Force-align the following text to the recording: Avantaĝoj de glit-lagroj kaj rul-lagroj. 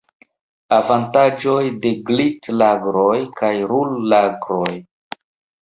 Avantaĝoj 0.77 1.59
de 1.83 1.91
glit-lagroj 2.09 3.15
kaj 3.43 3.53
rul-lagroj. 3.73 4.75